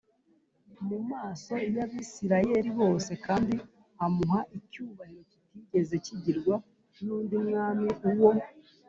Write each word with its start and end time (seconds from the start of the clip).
mu 0.87 0.97
maso 1.11 1.53
y 1.75 1.77
Abisirayeli 1.85 2.69
bose 2.79 3.11
kandi 3.25 3.55
amuha 4.05 4.39
icyubahiro 4.57 5.21
kitigeze 5.31 5.95
kigirwa 6.05 6.55
n 7.03 7.05
undi 7.15 7.35
mwami 7.47 7.87
uwo 8.09 8.31